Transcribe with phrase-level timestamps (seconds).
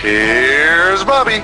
[0.00, 1.42] Here's Bobby.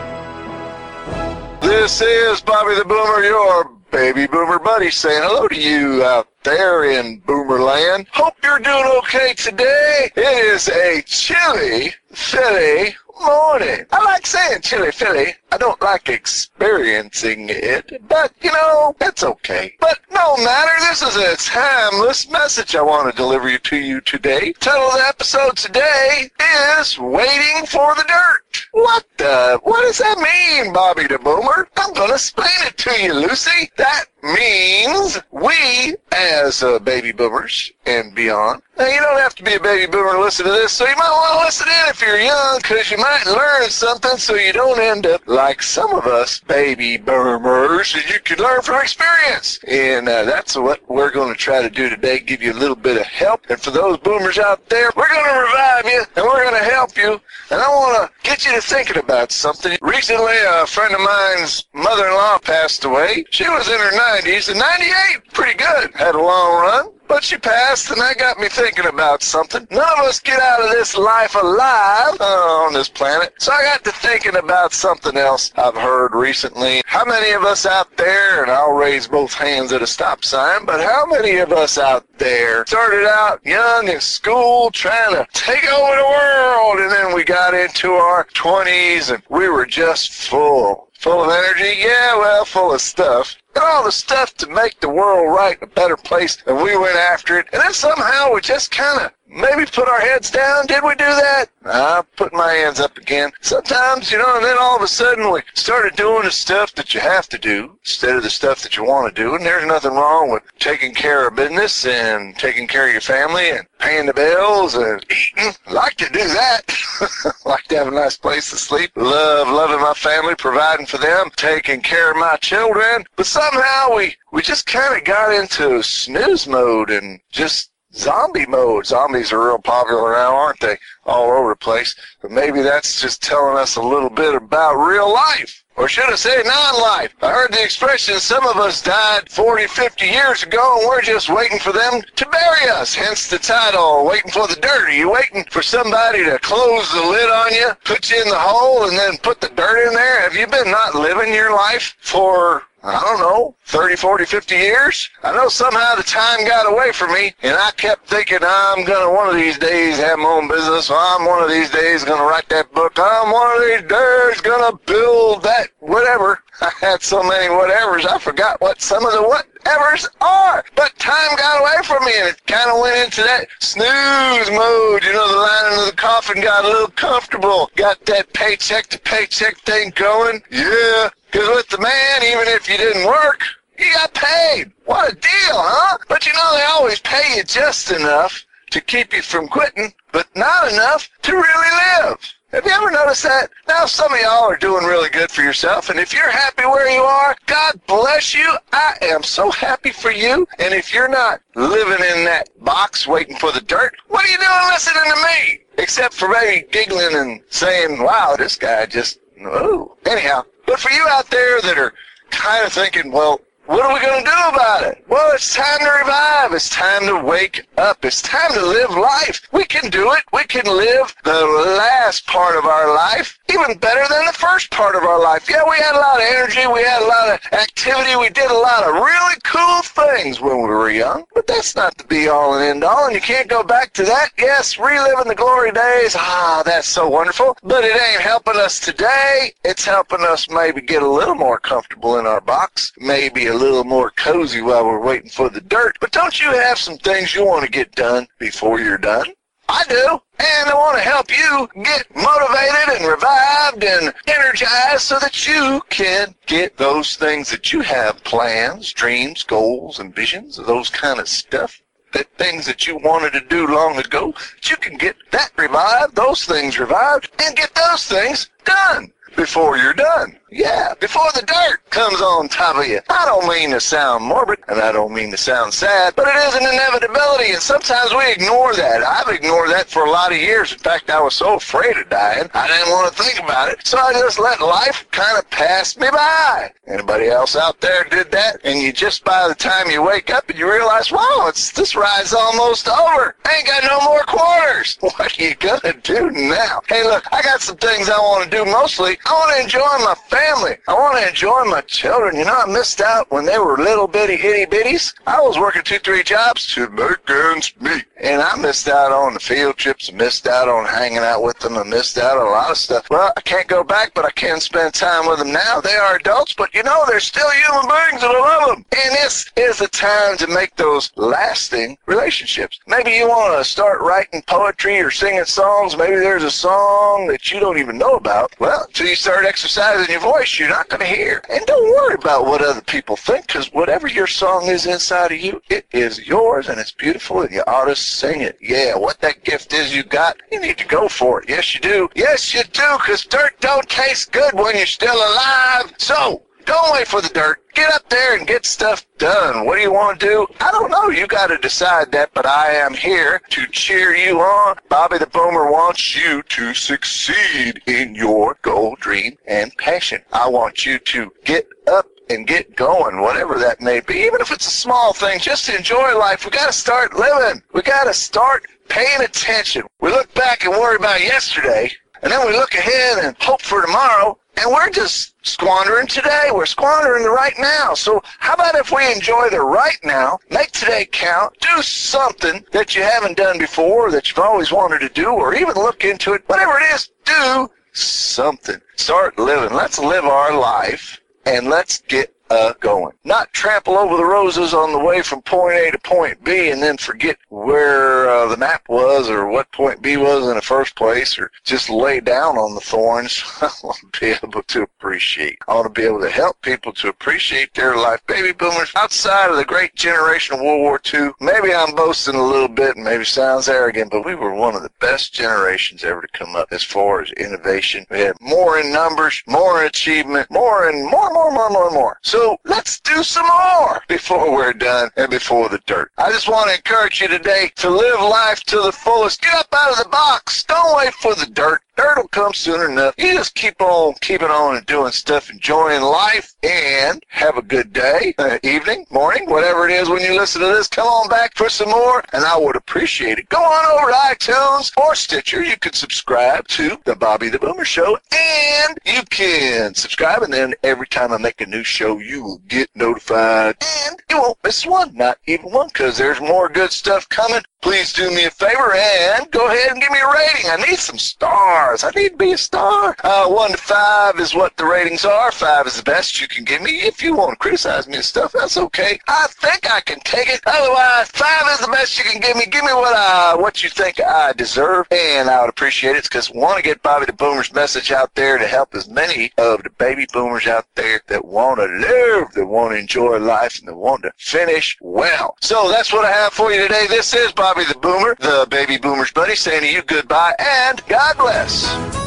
[1.60, 6.84] This is Bobby the Boomer, your baby boomer buddy, saying hello to you out there
[6.84, 8.06] in Boomerland.
[8.12, 10.08] Hope you're doing okay today.
[10.14, 13.86] It is a chilly, Philly morning.
[13.92, 15.34] I like saying chilly Philly.
[15.52, 19.74] I don't like experiencing it, but you know, it's okay.
[19.80, 24.52] But no matter, this is a timeless message I want to deliver to you today.
[24.54, 26.30] Title of the episode today
[26.78, 28.43] is Waiting for the Dirt.
[28.72, 29.60] What the?
[29.62, 31.68] What does that mean, Bobby the Boomer?
[31.76, 33.70] I'm gonna explain it to you, Lucy.
[33.76, 39.54] That means we, as uh, baby boomers and beyond, now you don't have to be
[39.54, 42.00] a baby boomer to listen to this, so you might want to listen in if
[42.00, 46.06] you're young, because you might learn something so you don't end up like some of
[46.06, 49.60] us baby boomers, you can learn from experience.
[49.68, 52.74] And uh, that's what we're going to try to do today, give you a little
[52.76, 53.46] bit of help.
[53.48, 56.70] And for those boomers out there, we're going to revive you, and we're going to
[56.70, 57.20] help you.
[57.50, 59.78] And I want to get you to thinking about something.
[59.80, 63.24] Recently, a friend of mine's mother-in-law passed away.
[63.30, 65.94] She was in her 90s, and 98, pretty good.
[65.94, 66.90] Had a long run.
[67.06, 69.66] But she passed, and that got me thinking about something.
[69.70, 73.34] None of us get out of this life alive uh, on this planet.
[73.38, 76.82] So I got to thinking about something else I've heard recently.
[76.86, 80.64] How many of us out there, and I'll raise both hands at a stop sign,
[80.64, 85.64] but how many of us out there started out young in school trying to take
[85.70, 90.88] over the world, and then we got into our 20s and we were just full.
[91.04, 91.80] Full of energy?
[91.80, 95.66] Yeah, well, full of stuff and all the stuff to make the world right a
[95.66, 97.46] better place, and we went after it.
[97.52, 100.66] And then somehow we just kind of maybe put our heads down.
[100.66, 101.46] Did we do that?
[101.66, 103.32] I put my hands up again.
[103.40, 106.94] Sometimes, you know, and then all of a sudden we started doing the stuff that
[106.94, 109.34] you have to do instead of the stuff that you want to do.
[109.34, 113.50] And there's nothing wrong with taking care of business and taking care of your family
[113.50, 115.52] and paying the bills and eating.
[115.70, 116.62] Like to do that.
[117.44, 118.92] like to have a nice place to sleep.
[118.94, 123.04] Love loving my family, providing for them, taking care of my children.
[123.16, 128.86] But somehow we, we just kind of got into snooze mode and just zombie mode.
[128.86, 130.76] Zombies are real popular now, aren't they?
[131.06, 131.94] All over the place.
[132.20, 135.64] But maybe that's just telling us a little bit about real life.
[135.76, 137.14] Or should I say non-life?
[137.20, 141.28] I heard the expression, some of us died 40, 50 years ago and we're just
[141.28, 142.94] waiting for them to bury us.
[142.94, 144.88] Hence the title, Waiting for the Dirt.
[144.88, 148.38] Are you waiting for somebody to close the lid on you, put you in the
[148.38, 150.20] hole, and then put the dirt in there?
[150.20, 155.08] Have you been not living your life for I don't know, 30, 40, 50 years.
[155.22, 159.08] I know somehow the time got away from me, and I kept thinking I'm going
[159.08, 160.90] to one of these days have my own business.
[160.90, 162.92] I'm one of these days going to write that book.
[162.98, 166.42] I'm one of these days going to build that whatever.
[166.60, 170.62] I had so many whatevers, I forgot what some of the whatevers are.
[170.76, 175.04] But time got away from me, and it kind of went into that snooze mode.
[175.04, 177.70] You know, the lining of the coffin got a little comfortable.
[177.76, 180.42] Got that paycheck to paycheck thing going.
[180.50, 181.08] Yeah.
[181.34, 183.42] Because with the man, even if you didn't work,
[183.76, 184.70] you got paid.
[184.84, 185.98] What a deal, huh?
[186.08, 190.28] But you know, they always pay you just enough to keep you from quitting, but
[190.36, 192.18] not enough to really live.
[192.52, 193.50] Have you ever noticed that?
[193.66, 196.88] Now, some of y'all are doing really good for yourself, and if you're happy where
[196.88, 198.56] you are, God bless you.
[198.72, 200.46] I am so happy for you.
[200.60, 204.38] And if you're not living in that box waiting for the dirt, what are you
[204.38, 205.64] doing listening to me?
[205.78, 209.96] Except for maybe giggling and saying, wow, this guy just, oh.
[210.06, 211.92] Anyhow, but for you out there that are
[212.30, 215.02] kind of thinking, well, What are we going to do about it?
[215.08, 216.52] Well, it's time to revive.
[216.52, 218.04] It's time to wake up.
[218.04, 219.40] It's time to live life.
[219.52, 220.22] We can do it.
[220.34, 221.46] We can live the
[221.78, 225.48] last part of our life even better than the first part of our life.
[225.48, 226.66] Yeah, we had a lot of energy.
[226.66, 228.16] We had a lot of activity.
[228.16, 231.24] We did a lot of really cool things when we were young.
[231.34, 233.06] But that's not the be all and end all.
[233.06, 234.30] And you can't go back to that.
[234.38, 236.14] Yes, reliving the glory days.
[236.16, 237.56] Ah, that's so wonderful.
[237.62, 239.52] But it ain't helping us today.
[239.64, 242.92] It's helping us maybe get a little more comfortable in our box.
[242.98, 245.96] Maybe a little more cozy while we're waiting for the dirt.
[246.00, 249.26] But don't you have some things you want to get done before you're done?
[249.68, 250.20] I do.
[250.40, 255.80] And I want to help you get motivated and revived and energized so that you
[255.88, 261.28] can get those things that you have plans, dreams, goals, and visions, those kind of
[261.28, 261.80] stuff.
[262.12, 266.14] That things that you wanted to do long ago, that you can get that revived,
[266.14, 270.38] those things revived, and get those things done before you're done.
[270.54, 273.00] Yeah, before the dirt comes on top of you.
[273.10, 276.36] I don't mean to sound morbid, and I don't mean to sound sad, but it
[276.46, 279.02] is an inevitability, and sometimes we ignore that.
[279.02, 280.72] I've ignored that for a lot of years.
[280.72, 283.84] In fact, I was so afraid of dying, I didn't want to think about it,
[283.84, 286.72] so I just let life kind of pass me by.
[286.86, 288.60] Anybody else out there did that?
[288.62, 291.96] And you just by the time you wake up and you realize, wow, it's this
[291.96, 293.34] ride's almost over.
[293.44, 294.98] I ain't got no more quarters.
[295.14, 296.80] What are you gonna do now?
[296.88, 298.64] Hey, look, I got some things I want to do.
[298.64, 300.76] Mostly, I want to enjoy my family family.
[300.88, 302.36] I want to enjoy my children.
[302.36, 305.14] You know, I missed out when they were little bitty itty bitties.
[305.26, 308.04] I was working two, three jobs to make ends meet.
[308.20, 311.76] And I missed out on the field trips, missed out on hanging out with them,
[311.76, 313.06] I missed out on a lot of stuff.
[313.10, 315.80] Well, I can't go back, but I can spend time with them now.
[315.80, 318.84] They are adults, but you know, they're still human beings and I love them.
[318.92, 322.80] And this is the time to make those lasting relationships.
[322.86, 325.96] Maybe you want to start writing poetry or singing songs.
[325.96, 328.54] Maybe there's a song that you don't even know about.
[328.58, 331.42] Well, until you start exercising your voice, you're not going to hear.
[331.48, 335.38] And don't worry about what other people think, because whatever your song is inside of
[335.38, 338.58] you, it is yours and it's beautiful and you ought to sing it.
[338.60, 341.48] Yeah, what that gift is you got, you need to go for it.
[341.48, 342.08] Yes, you do.
[342.14, 345.92] Yes, you do, because dirt don't taste good when you're still alive.
[345.98, 347.62] So, don't wait for the dirt.
[347.74, 349.66] Get up there and get stuff done.
[349.66, 350.46] What do you want to do?
[350.60, 351.10] I don't know.
[351.10, 354.76] You got to decide that, but I am here to cheer you on.
[354.88, 360.22] Bobby the Boomer wants you to succeed in your goal, dream, and passion.
[360.32, 364.14] I want you to get up and get going, whatever that may be.
[364.20, 366.44] Even if it's a small thing, just enjoy life.
[366.44, 367.60] We got to start living.
[367.72, 369.82] We got to start paying attention.
[370.00, 371.92] We look back and worry about yesterday,
[372.22, 376.50] and then we look ahead and hope for tomorrow, and we're just squandering today.
[376.52, 377.94] We're squandering the right now.
[377.94, 382.94] So how about if we enjoy the right now, make today count, do something that
[382.94, 386.42] you haven't done before, that you've always wanted to do, or even look into it,
[386.46, 388.80] whatever it is, do something.
[388.96, 389.76] Start living.
[389.76, 393.12] Let's live our life and let's get uh, going.
[393.24, 396.82] Not trample over the roses on the way from point A to point B and
[396.82, 400.94] then forget where uh, the map was or what point B was in the first
[400.94, 403.42] place or just lay down on the thorns.
[403.60, 405.58] I want to be able to appreciate.
[405.68, 408.20] I want to be able to help people to appreciate their life.
[408.26, 412.46] Baby boomers, outside of the great generation of World War II, maybe I'm boasting a
[412.46, 416.20] little bit and maybe sounds arrogant, but we were one of the best generations ever
[416.20, 418.06] to come up as far as innovation.
[418.10, 421.94] We had more in numbers, more in achievement, more and more, more, more, more, and
[421.94, 422.18] more.
[422.22, 422.33] So
[422.64, 426.10] let's do some more before we're done and before the dirt.
[426.18, 429.42] I just want to encourage you today to live life to the fullest.
[429.42, 430.64] Get up out of the box.
[430.64, 431.80] Don't wait for the dirt.
[431.96, 433.14] Dirt will come soon enough.
[433.16, 437.92] You just keep on keeping on and doing stuff, enjoying life, and have a good
[437.92, 440.88] day, uh, evening, morning, whatever it is when you listen to this.
[440.88, 443.48] Come on back for some more, and I would appreciate it.
[443.48, 445.62] Go on over to iTunes or Stitcher.
[445.62, 450.74] You can subscribe to the Bobby the Boomer Show, and you can subscribe, and then
[450.82, 453.76] every time I make a new show, you will get notified,
[454.06, 457.62] and you won't miss one, not even one, because there's more good stuff coming.
[457.82, 460.70] Please do me a favor and go ahead and give me a rating.
[460.70, 461.83] I need some stars.
[461.84, 463.14] I need to be a star.
[463.22, 465.52] Uh, one to five is what the ratings are.
[465.52, 466.92] Five is the best you can give me.
[467.02, 469.18] If you want to criticize me and stuff, that's okay.
[469.28, 470.60] I think I can take it.
[470.66, 472.64] Otherwise, five is the best you can give me.
[472.66, 476.50] Give me what I, what you think I deserve, and I would appreciate it because
[476.50, 479.90] want to get Bobby the Boomer's message out there to help as many of the
[479.90, 483.96] baby boomers out there that want to live, that want to enjoy life, and that
[483.96, 485.56] want to finish well.
[485.60, 487.06] So that's what I have for you today.
[487.08, 491.36] This is Bobby the Boomer, the baby boomer's buddy, saying to you goodbye and God
[491.36, 491.73] bless.
[491.74, 492.23] Thanks.